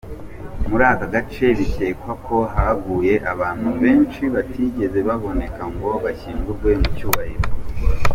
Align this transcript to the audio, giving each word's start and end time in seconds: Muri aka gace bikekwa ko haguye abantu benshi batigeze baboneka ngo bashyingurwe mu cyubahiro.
Muri 0.69 0.83
aka 0.91 1.05
gace 1.13 1.45
bikekwa 1.59 2.11
ko 2.25 2.35
haguye 2.53 3.13
abantu 3.33 3.67
benshi 3.81 4.21
batigeze 4.33 4.99
baboneka 5.07 5.63
ngo 5.73 5.89
bashyingurwe 6.03 6.69
mu 6.81 6.89
cyubahiro. 6.97 7.47